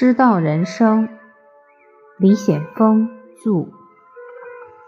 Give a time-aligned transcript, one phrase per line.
[0.00, 1.10] 知道人生，
[2.16, 3.10] 李显峰
[3.44, 3.68] 著。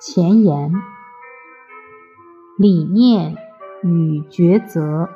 [0.00, 0.72] 前言：
[2.56, 3.36] 理念
[3.82, 5.10] 与抉择。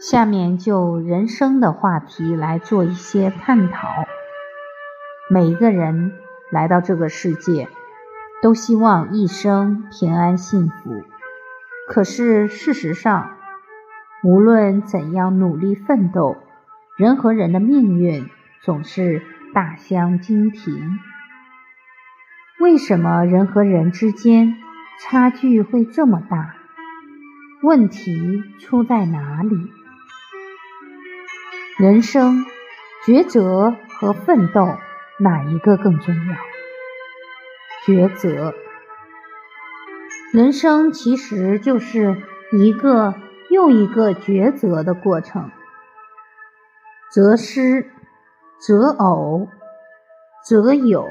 [0.00, 3.88] 下面就人生的话题来做一些探讨。
[5.28, 6.12] 每一个人
[6.52, 7.66] 来到这个世界，
[8.40, 11.02] 都希望一生平安幸福。
[11.88, 13.28] 可是事实上，
[14.22, 16.36] 无论怎样努力奋斗，
[16.98, 18.28] 人和人的命运
[18.60, 19.22] 总是
[19.54, 20.98] 大相径庭。
[22.58, 24.56] 为什么人和人之间
[25.00, 26.56] 差距会这么大？
[27.62, 29.70] 问题出在哪里？
[31.78, 32.44] 人生
[33.06, 34.66] 抉择和奋斗，
[35.20, 36.34] 哪一个更重要？
[37.86, 38.54] 抉择。
[40.32, 42.20] 人生其实就是
[42.50, 43.14] 一个
[43.50, 45.52] 又一个抉择的过程。
[47.10, 47.90] 择师，
[48.60, 49.48] 择偶，
[50.44, 51.02] 择友，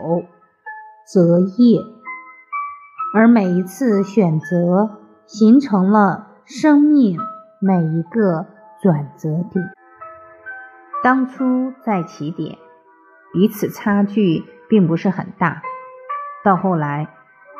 [1.11, 1.79] 择业，
[3.15, 7.17] 而每一次选择，形成了生命
[7.59, 8.45] 每一个
[8.79, 9.73] 转折点。
[11.03, 12.59] 当初在起点，
[13.33, 15.63] 彼此差距并不是很大，
[16.43, 17.07] 到后来，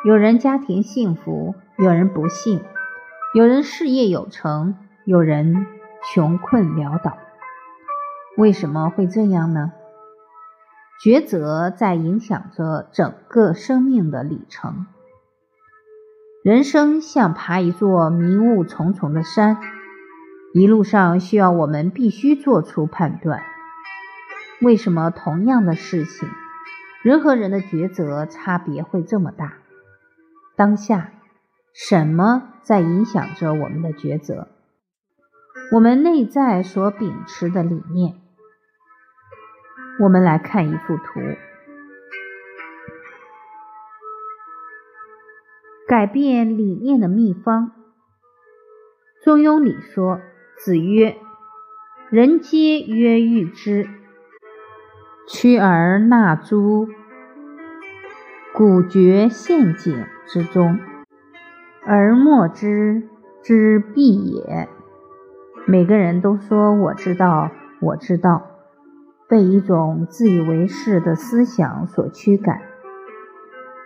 [0.04, 2.62] 有人家庭幸福，有人不幸，
[3.34, 5.66] 有人事业有成，有人
[6.14, 7.18] 穷困潦倒。
[8.38, 9.72] 为什么会这样呢？
[11.02, 14.86] 抉择在影响着整个生命的里程。
[16.44, 19.58] 人生像爬一座迷雾重重的山，
[20.54, 23.42] 一路上需要我们必须做出判断。
[24.60, 26.28] 为什么同样的事情，
[27.02, 29.54] 人和人的抉择差别会这么大？
[30.54, 31.10] 当下，
[31.74, 34.46] 什么在影响着我们的抉择？
[35.72, 38.14] 我们内在所秉持的理念。
[40.00, 41.20] 我们来看一幅图，
[45.88, 47.72] 改变理念的秘方。
[49.20, 50.20] 中庸里说
[50.56, 51.16] ：“子曰，
[52.10, 53.88] 人皆曰欲之，
[55.26, 56.86] 趋而纳诸
[58.54, 60.78] 古绝陷阱之中，
[61.84, 63.08] 而莫之
[63.42, 64.68] 之必也。”
[65.66, 67.50] 每个人都说：“我知道，
[67.80, 68.54] 我知道。”
[69.28, 72.62] 被一种自以为是的思想所驱赶。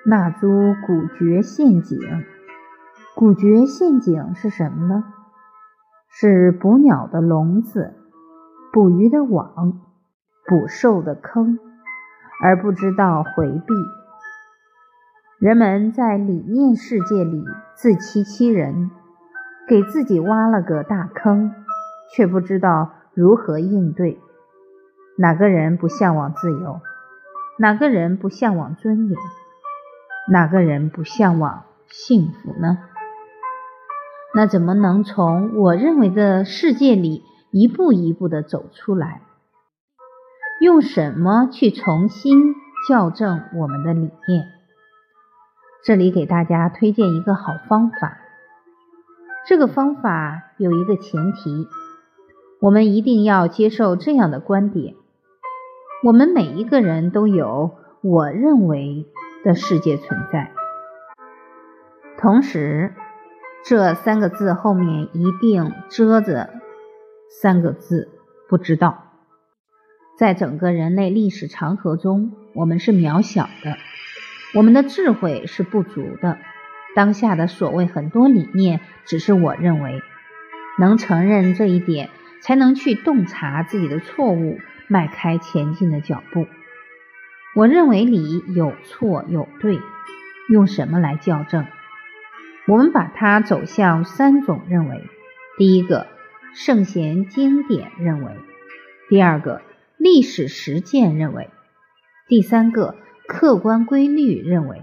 [0.04, 1.98] 那株古蕨陷阱，
[3.16, 5.04] 古蕨陷阱是什么呢？
[6.08, 7.94] 是捕鸟的笼子，
[8.72, 9.80] 捕鱼的网，
[10.46, 11.58] 捕兽的坑，
[12.42, 13.74] 而不知道回避。
[15.40, 17.42] 人们在理念世界里
[17.74, 18.92] 自欺欺人，
[19.66, 21.52] 给自己挖了个大坑，
[22.14, 24.20] 却不知道如何应对。
[25.22, 26.80] 哪个人不向往自由？
[27.56, 29.16] 哪个人不向往尊严？
[30.28, 32.78] 哪个人不向往幸福呢？
[34.34, 37.22] 那怎么能从我认为的世界里
[37.52, 39.22] 一步一步的走出来？
[40.60, 42.56] 用什么去重新
[42.88, 44.46] 校正我们的理念？
[45.84, 48.18] 这里给大家推荐一个好方法。
[49.46, 51.68] 这个方法有一个前提，
[52.60, 54.96] 我们一定要接受这样的观点。
[56.04, 59.06] 我们每一个人都有我认为
[59.44, 60.50] 的世界存在，
[62.18, 62.92] 同时
[63.64, 66.50] 这三个字后面一定遮着
[67.40, 68.08] 三个字
[68.50, 69.12] “不知道”。
[70.18, 73.76] 在整个人类历史长河中，我们是渺小的，
[74.56, 76.36] 我们的智慧是不足的。
[76.96, 80.00] 当下的所谓很多理念，只是我认为，
[80.80, 84.58] 能承认这一点，才能去洞察自己的错误。
[84.92, 86.46] 迈开前进的脚步。
[87.54, 89.80] 我认为理有错有对，
[90.50, 91.66] 用什么来校正？
[92.66, 95.02] 我们把它走向三种认为：
[95.56, 96.08] 第一个，
[96.54, 98.32] 圣贤经典认为；
[99.08, 99.62] 第二个，
[99.96, 101.48] 历史实践认为；
[102.28, 102.96] 第三个，
[103.26, 104.82] 客观规律认为。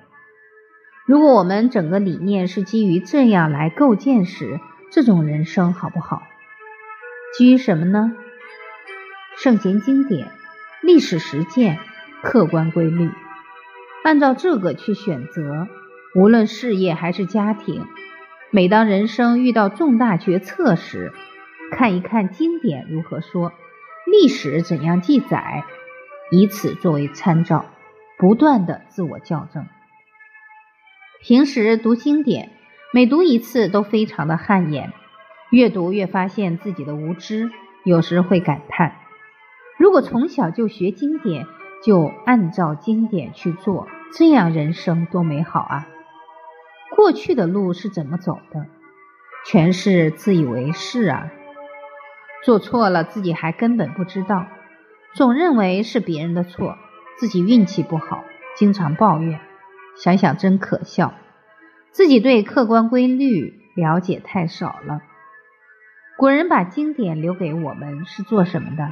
[1.06, 4.60] 如果我们整个理念是基于这样来构建时，
[4.92, 6.24] 这种人生好不好？
[7.38, 8.12] 基于什么呢？
[9.41, 10.27] 圣贤经典、
[10.81, 11.80] 历史实践、
[12.21, 13.09] 客观规律，
[14.03, 15.69] 按照这个去选择，
[16.13, 17.86] 无论事业还是家庭，
[18.51, 21.13] 每当人生遇到重大决策时，
[21.71, 23.53] 看一看经典如何说，
[24.12, 25.63] 历史怎样记载，
[26.31, 27.63] 以此作为参照，
[28.18, 29.68] 不断的自我校正。
[31.21, 32.50] 平时读经典，
[32.92, 34.92] 每读一次都非常的汗颜，
[35.50, 37.50] 越读越发现自己的无知，
[37.85, 38.99] 有时会感叹。
[39.80, 41.48] 如果从小就学经典，
[41.81, 45.88] 就按照经典去做，这样人生多美好啊！
[46.98, 48.66] 过去的路是怎么走的？
[49.46, 51.31] 全是自以为是啊！
[52.44, 54.48] 做错了自己还根本不知道，
[55.16, 56.78] 总认为是别人的错，
[57.18, 58.26] 自己运气不好，
[58.58, 59.40] 经常抱怨。
[59.96, 61.14] 想想真可笑，
[61.92, 65.00] 自己对客观规律了解太少了。
[66.18, 68.90] 古人把经典留给我们是做什么的？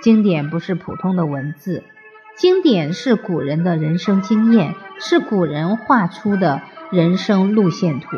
[0.00, 1.82] 经典不是普通的文字，
[2.36, 6.62] 经典是古人的人生经验，是古人画出的
[6.92, 8.16] 人生路线图。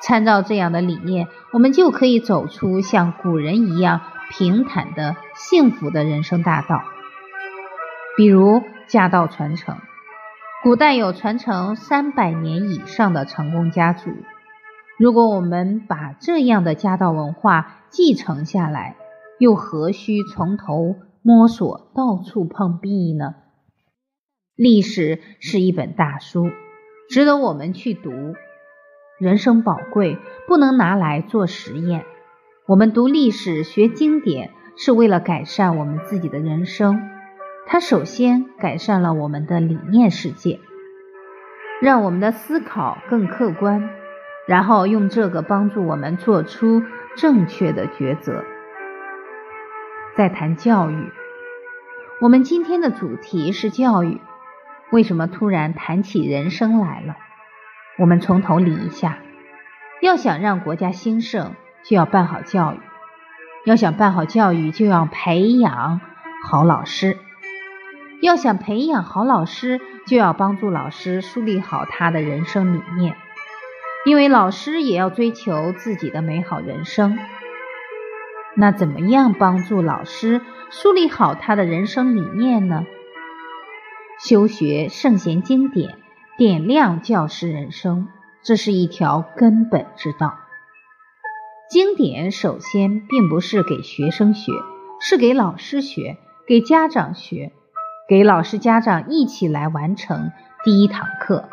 [0.00, 4.00] 参照这样的理念，我们就可以走出像古人一样
[4.30, 6.82] 平坦的幸福的人生大道。
[8.16, 9.76] 比如家道传承，
[10.64, 14.10] 古代有传承三百年以上的成功家族。
[14.98, 18.96] 如果我们把这样的家道文化继承下来，
[19.38, 23.34] 又何须从头摸索、到处碰壁呢？
[24.56, 26.50] 历史是一本大书，
[27.08, 28.10] 值得我们去读。
[29.18, 32.04] 人生宝贵，不能拿来做实验。
[32.66, 37.00] 我们读历史、学经典，是为了改善我们自己的人生。
[37.66, 40.60] 它首先改善了我们的理念世界，
[41.80, 43.90] 让我们的思考更客观。
[44.46, 46.82] 然后用这个帮助我们做出
[47.16, 48.42] 正确的抉择。
[50.18, 51.12] 在谈教育，
[52.20, 54.20] 我们今天的主题是教育。
[54.90, 57.14] 为什么突然谈起人生来了？
[58.00, 59.18] 我们从头理一下：
[60.02, 61.54] 要想让国家兴盛，
[61.84, 62.78] 就要办好教育；
[63.64, 66.00] 要想办好教育，就要培养
[66.44, 67.12] 好老师；
[68.20, 73.14] 要想培养好老师，就要帮助老师树立好他的人生理念。
[74.04, 77.16] 因为老师也要追求自己的美好人生，
[78.58, 80.40] 那怎么样帮助老师
[80.70, 82.84] 树立好他的人生理念呢？
[84.18, 85.94] 修学圣贤经典，
[86.36, 88.08] 点亮教师人生，
[88.42, 90.34] 这是一条根本之道。
[91.70, 94.50] 经典首先并不是给学生学，
[95.00, 97.52] 是给老师学，给家长学，
[98.08, 100.32] 给老师家长一起来完成
[100.64, 101.48] 第一堂课，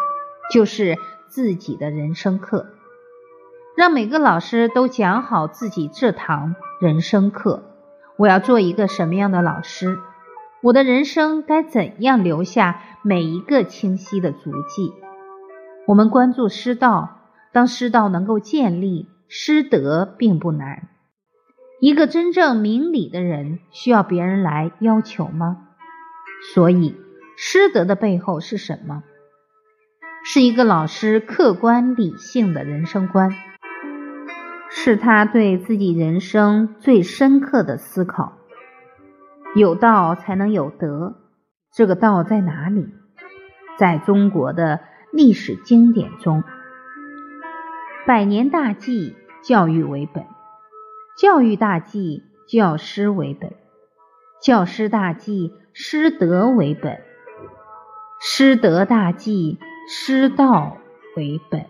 [0.52, 0.98] 就是。
[1.28, 2.75] 自己的人生课，
[3.75, 7.63] 让每个老师都讲好自己这堂人生课。
[8.18, 9.98] 我要做一个什么样的老师？
[10.62, 14.94] 我的人生该怎样留下每一个清晰的足迹？
[15.88, 17.19] 我们关注师道，
[17.51, 20.88] 当师道能够建立，师德并不难。
[21.81, 25.57] 一个真正明理的人，需要别人来要求吗？
[26.54, 26.95] 所以，
[27.36, 29.04] 师德的背后是什么？
[30.24, 33.36] 是一个老师客观理性的人生观，
[34.77, 38.33] 是他对自己人生最深刻的思考。
[39.56, 41.16] 有道才能有德，
[41.74, 42.89] 这个道在哪里？
[43.80, 44.81] 在中国的
[45.13, 46.44] 历史经典中，
[48.06, 50.25] 百年大计，教育为本；
[51.18, 53.51] 教育大计，教师为本；
[54.42, 56.98] 教师大计，师德为本；
[58.19, 59.57] 师德大计。
[59.88, 60.78] 师道
[61.16, 61.68] 为本。